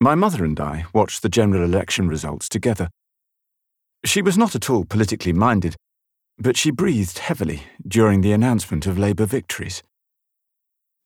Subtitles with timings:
[0.00, 2.90] My mother and I watched the general election results together.
[4.04, 5.76] She was not at all politically minded,
[6.38, 9.82] but she breathed heavily during the announcement of Labour victories.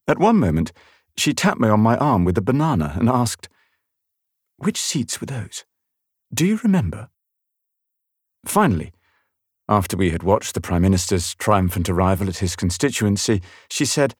[0.08, 0.72] At one moment,
[1.16, 3.48] she tapped me on my arm with a banana and asked,
[4.56, 5.64] Which seats were those?
[6.34, 7.10] Do you remember?
[8.44, 8.92] Finally,
[9.68, 14.14] after we had watched the Prime Minister's triumphant arrival at his constituency, she said,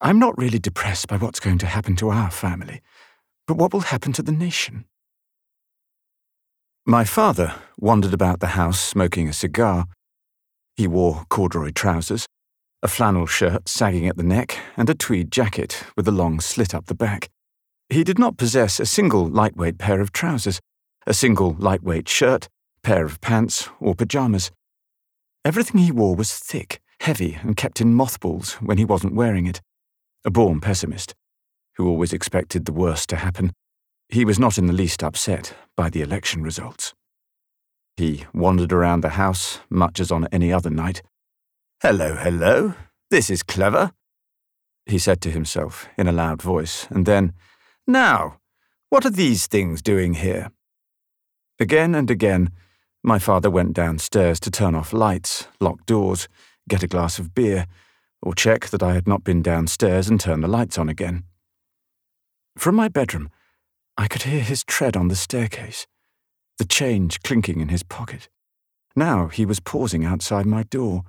[0.00, 2.80] I'm not really depressed by what's going to happen to our family,
[3.50, 4.84] but what will happen to the nation?
[6.86, 9.86] My father wandered about the house smoking a cigar.
[10.76, 12.26] He wore corduroy trousers,
[12.80, 16.76] a flannel shirt sagging at the neck, and a tweed jacket with a long slit
[16.76, 17.28] up the back.
[17.88, 20.60] He did not possess a single lightweight pair of trousers,
[21.04, 22.46] a single lightweight shirt,
[22.84, 24.52] pair of pants, or pyjamas.
[25.44, 29.60] Everything he wore was thick, heavy, and kept in mothballs when he wasn't wearing it.
[30.24, 31.16] A born pessimist,
[31.80, 33.54] who always expected the worst to happen,
[34.10, 36.92] he was not in the least upset by the election results.
[37.96, 41.00] He wandered around the house much as on any other night.
[41.80, 42.74] Hello, hello,
[43.10, 43.92] this is clever,
[44.84, 47.32] he said to himself in a loud voice, and then,
[47.86, 48.40] Now,
[48.90, 50.50] what are these things doing here?
[51.58, 52.50] Again and again,
[53.02, 56.28] my father went downstairs to turn off lights, lock doors,
[56.68, 57.66] get a glass of beer,
[58.20, 61.24] or check that I had not been downstairs and turn the lights on again.
[62.56, 63.30] From my bedroom,
[63.96, 65.86] I could hear his tread on the staircase,
[66.58, 68.28] the change clinking in his pocket.
[68.96, 71.04] Now he was pausing outside my door,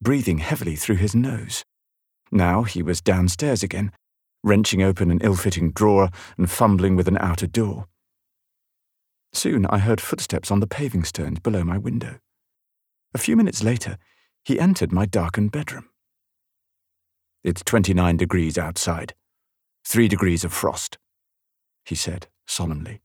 [0.00, 1.64] breathing heavily through his nose.
[2.30, 3.92] Now he was downstairs again,
[4.42, 7.86] wrenching open an ill fitting drawer and fumbling with an outer door.
[9.32, 12.18] Soon I heard footsteps on the paving stones below my window.
[13.14, 13.98] A few minutes later,
[14.44, 15.88] he entered my darkened bedroom.
[17.44, 19.14] It's 29 degrees outside.
[19.90, 20.98] Three degrees of frost
[21.86, 23.00] he said solemnly.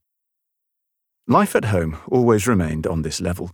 [1.26, 3.50] Life at home always remained on this level.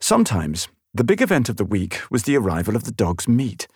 [0.00, 3.68] Sometimes, the big event of the week was the arrival of the dog's meat,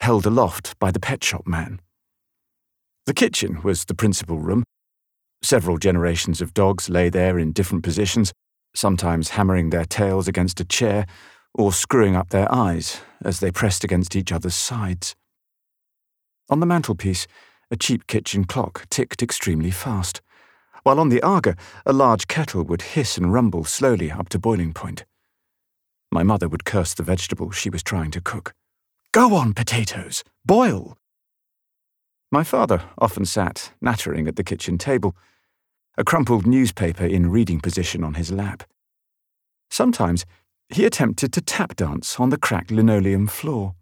[0.00, 1.82] held aloft by the pet shop man.
[3.04, 4.64] The kitchen was the principal room.
[5.42, 8.32] Several generations of dogs lay there in different positions,
[8.74, 11.04] sometimes hammering their tails against a chair
[11.52, 15.14] or screwing up their eyes as they pressed against each other's sides.
[16.48, 17.26] On the mantelpiece,
[17.70, 20.20] a cheap kitchen clock ticked extremely fast,
[20.82, 24.72] while on the Aga, a large kettle would hiss and rumble slowly up to boiling
[24.72, 25.04] point.
[26.12, 28.54] My mother would curse the vegetables she was trying to cook.
[29.12, 30.22] Go on, potatoes!
[30.44, 30.98] Boil!
[32.30, 35.16] My father often sat nattering at the kitchen table,
[35.96, 38.64] a crumpled newspaper in reading position on his lap.
[39.70, 40.26] Sometimes
[40.68, 43.74] he attempted to tap dance on the cracked linoleum floor.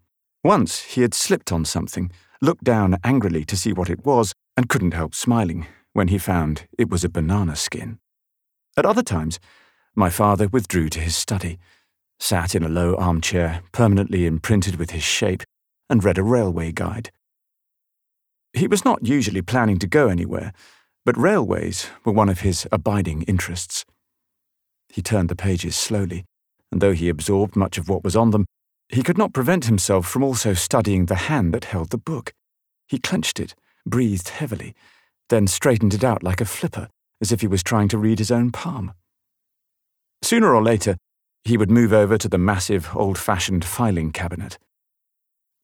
[0.43, 2.11] Once he had slipped on something
[2.41, 6.67] looked down angrily to see what it was, and couldn't help smiling when he found
[6.77, 7.97] it was a banana skin.
[8.75, 9.39] At other times,
[9.95, 11.59] my father withdrew to his study,
[12.19, 15.43] sat in a low armchair permanently imprinted with his shape,
[15.89, 17.11] and read a railway guide.
[18.53, 20.53] He was not usually planning to go anywhere,
[21.05, 23.85] but railways were one of his abiding interests.
[24.89, 26.25] He turned the pages slowly,
[26.71, 28.45] and though he absorbed much of what was on them,
[28.89, 32.33] he could not prevent himself from also studying the hand that held the book.
[32.87, 33.55] He clenched it,
[33.85, 34.75] breathed heavily,
[35.29, 36.89] then straightened it out like a flipper,
[37.21, 38.93] as if he was trying to read his own palm.
[40.21, 40.97] Sooner or later,
[41.43, 44.57] he would move over to the massive, old fashioned filing cabinet.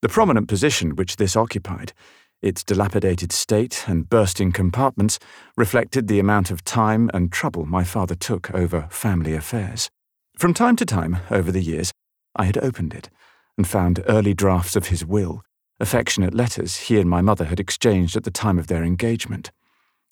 [0.01, 1.93] The prominent position which this occupied,
[2.41, 5.19] its dilapidated state and bursting compartments,
[5.57, 9.89] reflected the amount of time and trouble my father took over family affairs.
[10.37, 11.91] From time to time, over the years,
[12.35, 13.09] I had opened it
[13.57, 15.43] and found early drafts of his will,
[15.79, 19.51] affectionate letters he and my mother had exchanged at the time of their engagement,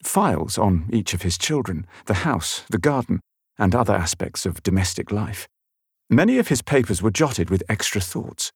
[0.03, 3.19] files on each of his children, the house, the garden,
[3.57, 5.47] and other aspects of domestic life.
[6.09, 8.51] Many of his papers were jotted with extra thoughts,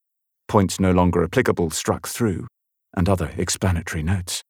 [0.47, 2.47] points no longer applicable struck through,
[2.95, 4.43] and other explanatory notes.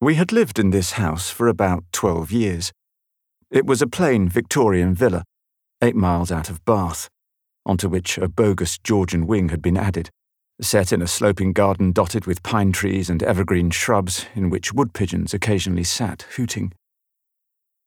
[0.00, 2.72] We had lived in this house for about twelve years.
[3.50, 5.24] It was a plain Victorian villa,
[5.82, 7.08] eight miles out of Bath,
[7.66, 10.08] onto which a bogus Georgian wing had been added,
[10.60, 14.94] set in a sloping garden dotted with pine trees and evergreen shrubs in which wood
[14.94, 16.72] pigeons occasionally sat hooting.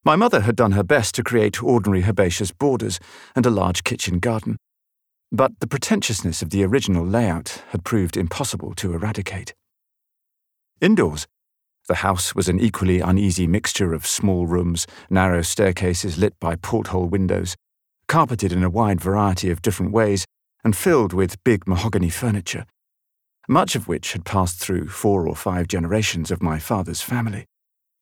[0.05, 2.99] My mother had done her best to create ordinary herbaceous borders
[3.35, 4.57] and a large kitchen garden,
[5.31, 9.53] but the pretentiousness of the original layout had proved impossible to eradicate.
[10.81, 11.27] Indoors,
[11.87, 17.07] the house was an equally uneasy mixture of small rooms, narrow staircases lit by porthole
[17.07, 17.55] windows,
[18.09, 20.25] carpeted in a wide variety of different ways
[20.63, 22.65] and filled with big mahogany furniture,
[23.47, 27.45] much of which had passed through four or five generations of my father's family.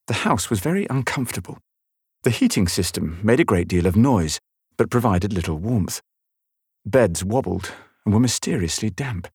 [0.07, 1.59] The house was very uncomfortable.
[2.24, 4.39] The heating system made a great deal of noise,
[4.77, 6.01] but provided little warmth.
[6.86, 7.74] Beds wobbled
[8.06, 9.27] and were mysteriously damp.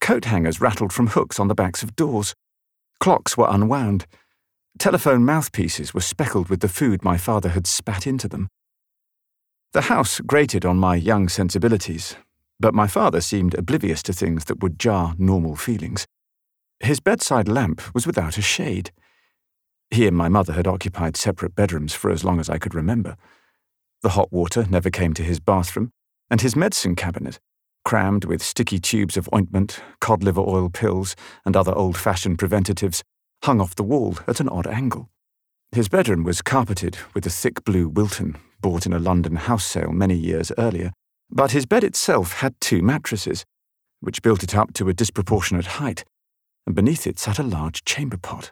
[0.00, 2.34] Coat hangers rattled from hooks on the backs of doors.
[3.00, 4.06] Clocks were unwound.
[4.78, 8.48] Telephone mouthpieces were speckled with the food my father had spat into them.
[9.72, 12.16] The house grated on my young sensibilities,
[12.58, 16.06] but my father seemed oblivious to things that would jar normal feelings.
[16.80, 18.92] His bedside lamp was without a shade.
[19.90, 23.18] He and my mother had occupied separate bedrooms for as long as I could remember.
[24.00, 25.92] The hot water never came to his bathroom,
[26.30, 27.38] and his medicine cabinet,
[27.84, 33.02] crammed with sticky tubes of ointment, cod liver oil pills, and other old fashioned preventatives,
[33.44, 35.10] hung off the wall at an odd angle.
[35.72, 39.92] His bedroom was carpeted with a thick blue Wilton bought in a London house sale
[39.92, 40.92] many years earlier,
[41.30, 43.44] but his bed itself had two mattresses,
[44.00, 46.04] which built it up to a disproportionate height,
[46.66, 48.50] and beneath it sat a large chamber pot.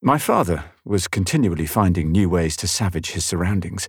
[0.00, 3.88] My father was continually finding new ways to savage his surroundings.